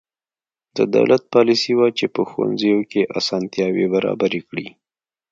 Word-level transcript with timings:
د 0.77 0.79
دولت 0.95 1.23
پالیسي 1.33 1.73
وه 1.75 1.87
چې 1.97 2.05
په 2.15 2.21
ښوونځیو 2.29 2.79
کې 2.91 3.09
اسانتیاوې 3.19 3.85
برابرې 3.93 4.41
کړې. 4.49 4.67